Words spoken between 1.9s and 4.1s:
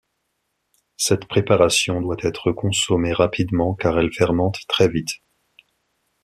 doit être consommée rapidement, car